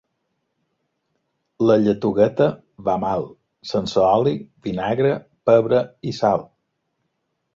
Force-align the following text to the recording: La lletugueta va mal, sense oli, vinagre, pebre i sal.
La 1.71 1.75
lletugueta 1.81 2.47
va 2.87 2.95
mal, 3.03 3.27
sense 3.73 4.01
oli, 4.05 4.33
vinagre, 4.69 5.11
pebre 5.51 5.83
i 6.13 6.17
sal. 6.21 6.45